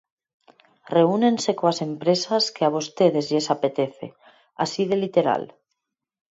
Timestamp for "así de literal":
4.63-5.43